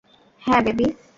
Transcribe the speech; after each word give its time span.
হ্যা, 0.41 0.57
বেবি? 0.65 0.87